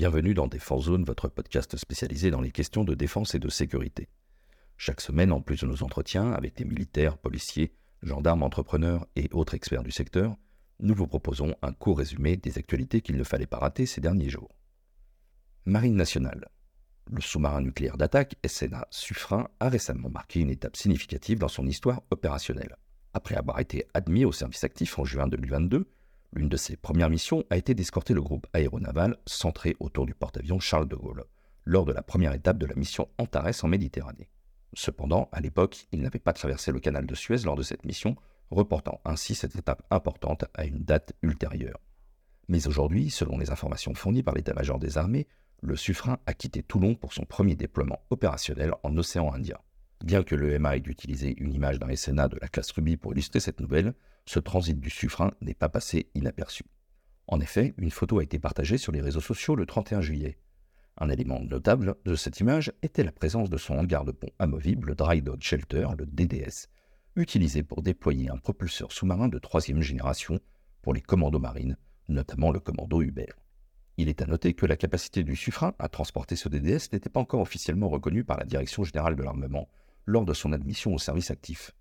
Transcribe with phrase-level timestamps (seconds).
[0.00, 4.08] Bienvenue dans Défense Zone, votre podcast spécialisé dans les questions de défense et de sécurité.
[4.78, 9.52] Chaque semaine, en plus de nos entretiens avec des militaires, policiers, gendarmes, entrepreneurs et autres
[9.52, 10.36] experts du secteur,
[10.78, 14.30] nous vous proposons un court résumé des actualités qu'il ne fallait pas rater ces derniers
[14.30, 14.56] jours.
[15.66, 16.48] Marine nationale.
[17.12, 22.00] Le sous-marin nucléaire d'attaque SNA Suffren a récemment marqué une étape significative dans son histoire
[22.10, 22.74] opérationnelle.
[23.12, 25.86] Après avoir été admis au service actif en juin 2022,
[26.32, 30.60] l'une de ses premières missions a été d'escorter le groupe aéronaval centré autour du porte-avions
[30.60, 31.24] Charles de Gaulle,
[31.64, 34.30] lors de la première étape de la mission Antares en Méditerranée.
[34.74, 38.16] Cependant, à l'époque, il n'avait pas traversé le canal de Suez lors de cette mission,
[38.50, 41.80] reportant ainsi cette étape importante à une date ultérieure.
[42.48, 45.26] Mais aujourd'hui, selon les informations fournies par l'état-major des armées,
[45.62, 49.58] le Suffren a quitté Toulon pour son premier déploiement opérationnel en océan Indien.
[50.04, 53.38] Bien que l'EMA ait utilisé une image d'un SNA de la classe Ruby pour illustrer
[53.38, 53.92] cette nouvelle,
[54.24, 56.64] ce transit du Suffren n'est pas passé inaperçu.
[57.26, 60.38] En effet, une photo a été partagée sur les réseaux sociaux le 31 juillet.
[60.96, 64.94] Un élément notable de cette image était la présence de son hangar de pont amovible
[64.94, 66.68] Dry Dock Shelter, le DDS,
[67.14, 70.40] utilisé pour déployer un propulseur sous-marin de troisième génération
[70.80, 71.76] pour les commandos marines,
[72.08, 73.38] notamment le commando Hubert.
[73.98, 77.20] Il est à noter que la capacité du Suffren à transporter ce DDS n'était pas
[77.20, 79.68] encore officiellement reconnue par la Direction générale de l'armement
[80.06, 81.72] lors de son admission au service actif.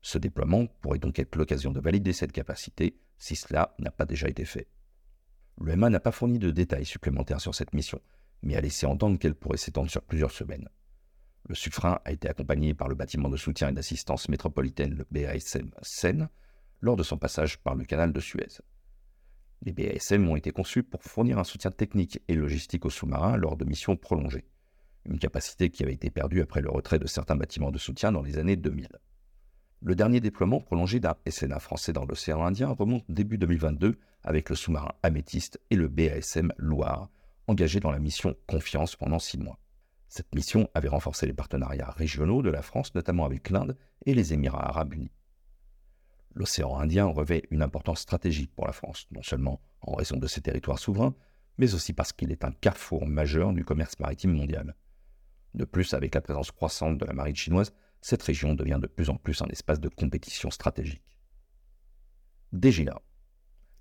[0.00, 4.28] Ce déploiement pourrait donc être l'occasion de valider cette capacité si cela n'a pas déjà
[4.28, 4.68] été fait.
[5.60, 8.00] Le MA n'a pas fourni de détails supplémentaires sur cette mission,
[8.42, 10.68] mais a laissé entendre qu'elle pourrait s'étendre sur plusieurs semaines.
[11.48, 15.70] Le Suffren a été accompagné par le bâtiment de soutien et d'assistance métropolitaine, le BASM
[15.82, 16.28] Seine,
[16.80, 18.60] lors de son passage par le canal de Suez.
[19.62, 23.56] Les BASM ont été conçus pour fournir un soutien technique et logistique aux sous-marins lors
[23.56, 24.44] de missions prolongées,
[25.06, 28.22] une capacité qui avait été perdue après le retrait de certains bâtiments de soutien dans
[28.22, 28.88] les années 2000.
[29.84, 34.54] Le dernier déploiement prolongé d'un SNA français dans l'océan Indien remonte début 2022 avec le
[34.54, 37.10] sous-marin Améthyste et le BASM Loire,
[37.48, 39.58] engagé dans la mission Confiance pendant six mois.
[40.08, 43.76] Cette mission avait renforcé les partenariats régionaux de la France, notamment avec l'Inde
[44.06, 45.10] et les Émirats arabes unis.
[46.34, 50.42] L'océan Indien revêt une importance stratégique pour la France, non seulement en raison de ses
[50.42, 51.14] territoires souverains,
[51.58, 54.76] mais aussi parce qu'il est un carrefour majeur du commerce maritime mondial.
[55.54, 59.10] De plus, avec la présence croissante de la marine chinoise, cette région devient de plus
[59.10, 61.18] en plus un espace de compétition stratégique.
[62.52, 63.00] DGA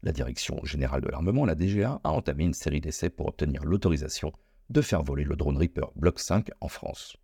[0.03, 4.33] la Direction générale de l'armement, la DGA, a entamé une série d'essais pour obtenir l'autorisation
[4.69, 7.17] de faire voler le drone Reaper Block 5 en France.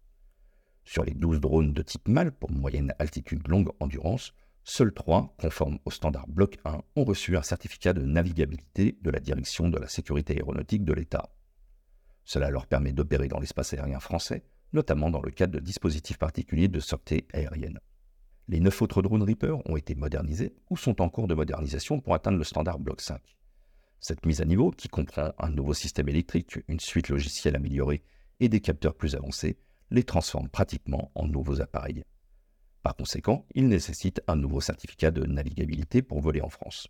[0.83, 5.79] Sur les 12 drones de type MAL pour moyenne altitude longue endurance, seuls 3, conformes
[5.85, 9.87] au standard Block 1, ont reçu un certificat de navigabilité de la Direction de la
[9.87, 11.29] sécurité aéronautique de l'État.
[12.27, 14.43] Cela leur permet d'opérer dans l'espace aérien français,
[14.73, 17.79] notamment dans le cadre de dispositifs particuliers de sûreté aérienne.
[18.49, 22.13] Les neuf autres drones Reaper ont été modernisés ou sont en cours de modernisation pour
[22.13, 23.21] atteindre le standard Block 5.
[24.01, 28.03] Cette mise à niveau, qui comprend un nouveau système électrique, une suite logicielle améliorée
[28.41, 29.57] et des capteurs plus avancés,
[29.89, 32.03] les transforme pratiquement en nouveaux appareils.
[32.83, 36.89] Par conséquent, ils nécessitent un nouveau certificat de navigabilité pour voler en France.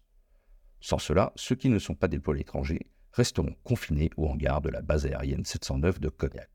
[0.81, 4.69] Sans cela, ceux qui ne sont pas déployés à l'étranger resteront confinés au hangar de
[4.69, 6.49] la base aérienne 709 de Cognac.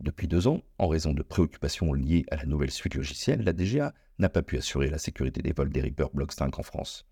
[0.00, 3.94] Depuis deux ans, en raison de préoccupations liées à la nouvelle suite logicielle, la DGA
[4.18, 7.06] n'a pas pu assurer la sécurité des vols des Reaper Block 5 en France.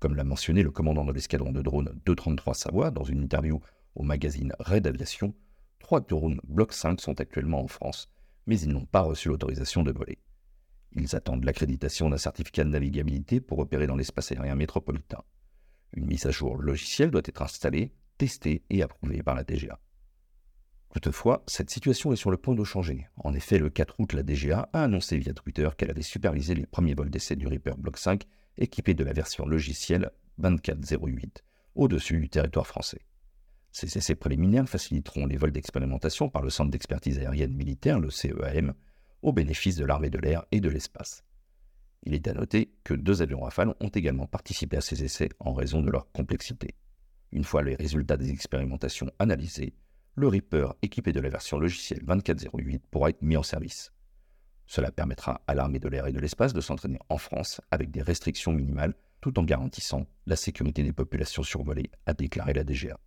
[0.00, 3.60] Comme l'a mentionné le commandant de l'escadron de drones 233 Savoie dans une interview
[3.94, 5.34] au magazine Red Aviation,
[5.78, 8.10] trois drones Block 5 sont actuellement en France,
[8.46, 10.18] mais ils n'ont pas reçu l'autorisation de voler.
[10.92, 15.22] Ils attendent l'accréditation d'un certificat de navigabilité pour opérer dans l'espace aérien métropolitain.
[15.94, 19.80] Une mise à jour logicielle doit être installée, testée et approuvée par la DGA.
[20.92, 23.08] Toutefois, cette situation est sur le point de changer.
[23.16, 26.66] En effet, le 4 août, la DGA a annoncé via Twitter qu'elle avait supervisé les
[26.66, 28.24] premiers vols d'essai du Reaper Block 5
[28.58, 31.42] équipé de la version logicielle 2408
[31.76, 33.06] au-dessus du territoire français.
[33.72, 38.74] Ces essais préliminaires faciliteront les vols d'expérimentation par le Centre d'expertise aérienne militaire, le CEAM,
[39.22, 41.24] au bénéfice de l'armée de l'air et de l'espace.
[42.02, 45.54] Il est à noter que deux avions Rafale ont également participé à ces essais en
[45.54, 46.74] raison de leur complexité.
[47.32, 49.74] Une fois les résultats des expérimentations analysés,
[50.14, 53.92] le Reaper équipé de la version logicielle 2408 pourra être mis en service.
[54.66, 58.02] Cela permettra à l'armée de l'air et de l'espace de s'entraîner en France avec des
[58.02, 62.98] restrictions minimales tout en garantissant la sécurité des populations survolées, a déclaré la DGA.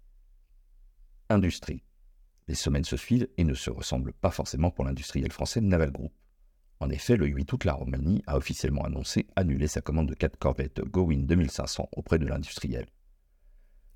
[1.29, 1.83] Industrie.
[2.47, 6.13] Les semaines se suivent et ne se ressemblent pas forcément pour l'industriel français Naval Group.
[6.79, 10.37] En effet, le 8 août, la Roumanie a officiellement annoncé annuler sa commande de 4
[10.37, 12.87] corvettes Gowin 2500 auprès de l'industriel.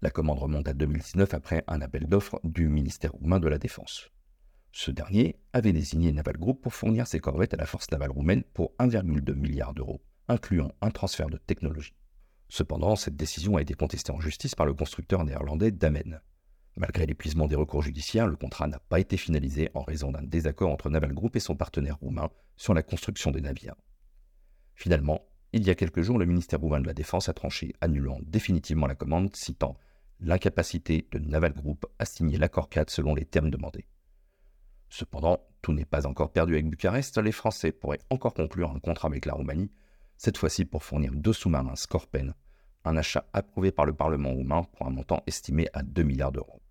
[0.04, 4.12] La commande remonte à 2019 après un appel d'offres du ministère roumain de la Défense.
[4.72, 8.44] Ce dernier avait désigné Naval Group pour fournir ses corvettes à la force navale roumaine
[8.54, 11.96] pour 1,2 milliard d'euros, incluant un transfert de technologie.
[12.48, 16.22] Cependant, cette décision a été contestée en justice par le constructeur néerlandais Damen.
[16.76, 20.70] Malgré l'épuisement des recours judiciaires, le contrat n'a pas été finalisé en raison d'un désaccord
[20.70, 23.76] entre Naval Group et son partenaire roumain sur la construction des navires.
[24.76, 28.20] Finalement, il y a quelques jours, le ministère roumain de la Défense a tranché, annulant
[28.22, 29.76] définitivement la commande, citant
[30.20, 33.88] l'incapacité de Naval Group à signer l'accord 4 selon les termes demandés.
[34.90, 39.10] Cependant, tout n'est pas encore perdu avec Bucarest, les Français pourraient encore conclure un contrat
[39.10, 39.72] avec la Roumanie,
[40.18, 42.34] cette fois-ci pour fournir deux sous-marins Scorpen,
[42.86, 46.62] un achat approuvé par le Parlement roumain pour un montant estimé à 2 milliards d'euros.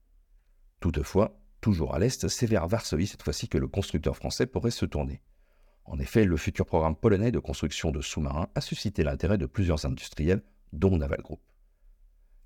[0.80, 4.86] Toutefois, toujours à l'Est, c'est vers Varsovie cette fois-ci que le constructeur français pourrait se
[4.86, 5.22] tourner.
[5.84, 9.84] En effet, le futur programme polonais de construction de sous-marins a suscité l'intérêt de plusieurs
[9.86, 10.42] industriels,
[10.72, 11.40] dont Naval Group.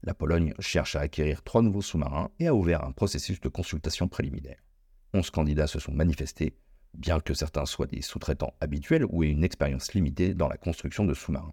[0.03, 4.09] La Pologne cherche à acquérir trois nouveaux sous-marins et a ouvert un processus de consultation
[4.09, 4.65] préliminaire.
[5.13, 6.55] Onze candidats se sont manifestés,
[6.95, 11.05] bien que certains soient des sous-traitants habituels ou aient une expérience limitée dans la construction
[11.05, 11.53] de sous-marins.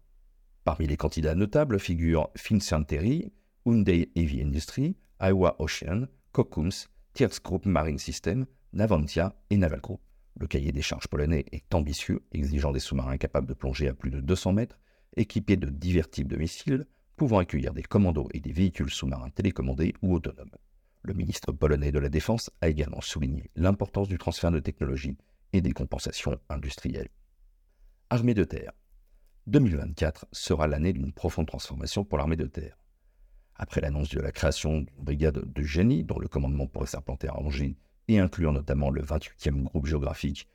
[0.64, 3.32] Parmi les candidats notables figurent Fincantieri,
[3.66, 10.00] Hyundai Heavy Industry, Iowa Ocean, Kockums, Tierks Group Marine System, Navantia et Naval Group.
[10.40, 14.12] Le cahier des charges polonais est ambitieux, exigeant des sous-marins capables de plonger à plus
[14.12, 14.80] de 200 mètres,
[15.16, 16.86] équipés de divers types de missiles,
[17.18, 20.56] pouvant accueillir des commandos et des véhicules sous-marins télécommandés ou autonomes.
[21.02, 25.18] Le ministre polonais de la Défense a également souligné l'importance du transfert de technologie
[25.52, 27.10] et des compensations industrielles.
[28.10, 28.72] Armée de terre.
[29.48, 32.78] 2024 sera l'année d'une profonde transformation pour l'armée de terre.
[33.56, 37.38] Après l'annonce de la création d'une brigade de génie dont le commandement pourrait s'implanter à
[37.38, 37.78] Angers
[38.08, 40.48] et incluant notamment le 28e groupe géographique,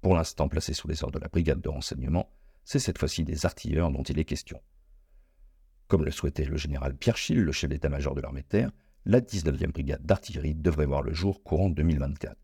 [0.00, 2.28] pour l'instant placé sous les ordres de la brigade de renseignement,
[2.64, 4.60] c'est cette fois-ci des artilleurs dont il est question.
[5.88, 8.70] Comme le souhaitait le général Pierre Schill, le chef d'état-major de l'armée de terre,
[9.06, 12.36] la 19e brigade d'artillerie devrait voir le jour courant 2024.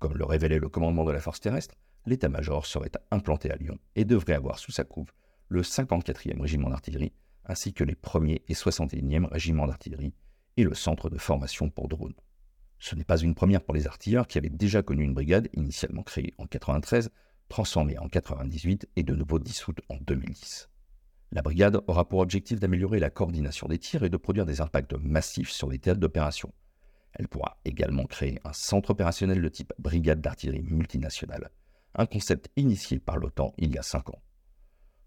[0.00, 1.76] Comme le révélait le commandement de la force terrestre,
[2.06, 5.12] l'état-major serait implanté à Lyon et devrait avoir sous sa couve
[5.48, 7.12] le 54e régiment d'artillerie
[7.44, 10.14] ainsi que les 1er et 61e régiments d'artillerie
[10.56, 12.14] et le centre de formation pour drones.
[12.78, 16.02] Ce n'est pas une première pour les artilleurs qui avaient déjà connu une brigade initialement
[16.02, 17.10] créée en 93,
[17.48, 20.68] transformée en 98 et de nouveau dissoute en 2010.
[21.36, 24.94] La brigade aura pour objectif d'améliorer la coordination des tirs et de produire des impacts
[24.94, 26.50] massifs sur les théâtres d'opération.
[27.12, 31.50] Elle pourra également créer un centre opérationnel de type brigade d'artillerie multinationale,
[31.94, 34.22] un concept initié par l'OTAN il y a cinq ans.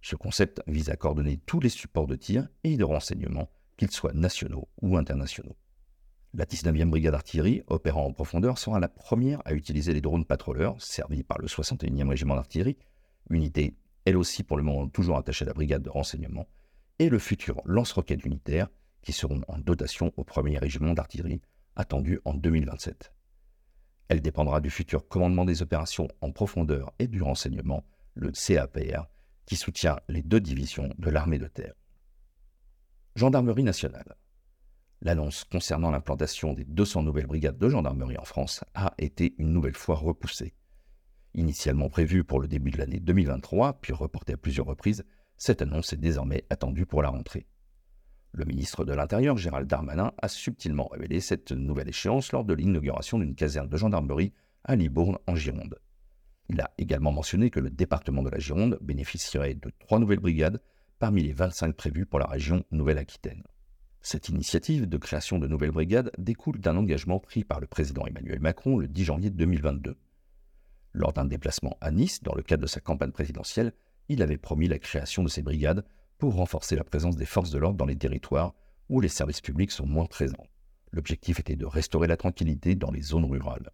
[0.03, 4.13] Ce concept vise à coordonner tous les supports de tir et de renseignement, qu'ils soient
[4.13, 5.57] nationaux ou internationaux.
[6.35, 10.79] La 19e brigade d'artillerie, opérant en profondeur, sera la première à utiliser les drones patrouilleurs,
[10.79, 12.77] servis par le 61e régiment d'artillerie,
[13.31, 13.73] unité
[14.09, 16.47] elle aussi pour le moment toujours attachée à la brigade de renseignement,
[16.97, 18.67] et le futur lance-roquettes unitaire,
[19.03, 21.41] qui seront en dotation au premier régiment d'artillerie,
[21.75, 23.13] attendu en 2027.
[24.07, 27.85] Elle dépendra du futur commandement des opérations en profondeur et du renseignement,
[28.15, 29.07] le CAPR,
[29.45, 31.75] qui soutient les deux divisions de l'armée de terre.
[33.15, 34.15] Gendarmerie nationale.
[35.01, 39.75] L'annonce concernant l'implantation des 200 nouvelles brigades de gendarmerie en France a été une nouvelle
[39.75, 40.55] fois repoussée.
[41.35, 45.05] Initialement prévue pour le début de l'année 2023, puis reportée à plusieurs reprises,
[45.37, 47.45] cette annonce est désormais attendue pour la rentrée.
[48.31, 53.19] Le ministre de l'Intérieur, Gérald Darmanin, a subtilement révélé cette nouvelle échéance lors de l'inauguration
[53.19, 54.33] d'une caserne de gendarmerie
[54.63, 55.79] à Libourne, en Gironde.
[56.49, 60.61] Il a également mentionné que le département de la Gironde bénéficierait de trois nouvelles brigades
[60.97, 63.43] parmi les 25 prévues pour la région Nouvelle-Aquitaine.
[64.01, 68.39] Cette initiative de création de nouvelles brigades découle d'un engagement pris par le président Emmanuel
[68.39, 69.97] Macron le 10 janvier 2022.
[70.93, 73.73] Lors d'un déplacement à Nice, dans le cadre de sa campagne présidentielle,
[74.07, 75.85] il avait promis la création de ces brigades
[76.17, 78.55] pour renforcer la présence des forces de l'ordre dans les territoires
[78.89, 80.47] où les services publics sont moins présents.
[80.91, 83.71] L'objectif était de restaurer la tranquillité dans les zones rurales.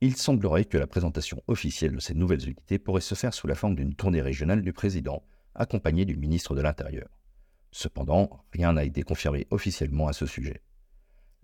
[0.00, 3.54] Il semblerait que la présentation officielle de ces nouvelles unités pourrait se faire sous la
[3.54, 5.22] forme d'une tournée régionale du président,
[5.54, 7.08] accompagnée du ministre de l'Intérieur.
[7.70, 10.62] Cependant, rien n'a été confirmé officiellement à ce sujet.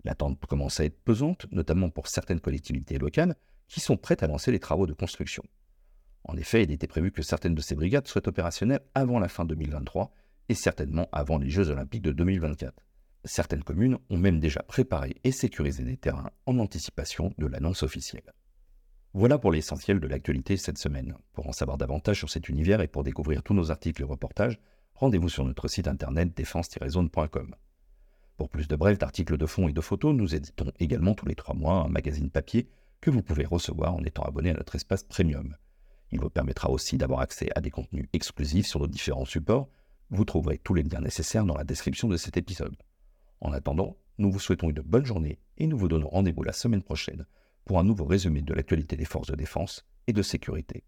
[0.03, 3.35] L'attente commence à être pesante, notamment pour certaines collectivités locales,
[3.73, 5.43] qui sont prêtes à lancer les travaux de construction.
[6.25, 9.45] En effet, il était prévu que certaines de ces brigades soient opérationnelles avant la fin
[9.45, 10.11] 2023
[10.47, 12.71] et certainement avant les Jeux olympiques de 2024.
[13.25, 18.31] Certaines communes ont même déjà préparé et sécurisé des terrains en anticipation de l'annonce officielle.
[19.15, 21.15] Voilà pour l'essentiel de l'actualité cette semaine.
[21.33, 24.59] Pour en savoir davantage sur cet univers et pour découvrir tous nos articles et reportages,
[24.93, 27.55] rendez-vous sur notre site internet défense-zone.com.
[28.37, 31.35] Pour plus de brefs d'articles de fond et de photos, nous éditons également tous les
[31.35, 32.69] trois mois un magazine papier
[33.03, 35.57] que vous pouvez recevoir en étant abonné à notre espace premium.
[36.11, 39.67] Il vous permettra aussi d'avoir accès à des contenus exclusifs sur nos différents supports.
[40.09, 42.77] Vous trouverez tous les liens nécessaires dans la description de cet épisode.
[43.41, 46.81] En attendant, nous vous souhaitons une bonne journée et nous vous donnons rendez-vous la semaine
[46.81, 47.25] prochaine
[47.65, 50.85] pour un nouveau résumé de l'actualité des forces de défense et de sécurité.